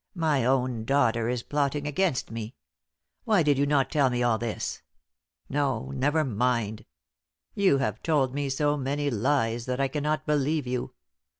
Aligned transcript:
"My 0.15 0.43
own 0.43 0.83
daughter 0.83 1.29
is 1.29 1.43
plotting 1.43 1.85
against 1.85 2.31
me. 2.31 2.55
Why 3.23 3.43
did 3.43 3.59
you 3.59 3.67
not 3.67 3.91
tell 3.91 4.09
me 4.09 4.23
all 4.23 4.39
this? 4.39 4.81
No, 5.47 5.91
never 5.91 6.25
mind. 6.25 6.85
You 7.53 7.77
have 7.77 8.01
told 8.01 8.33
me 8.33 8.49
so 8.49 8.75
many 8.77 9.11
lies 9.11 9.67
that 9.67 9.79
I 9.79 9.87
cannot 9.87 10.25
believe 10.25 10.65
you. 10.65 10.95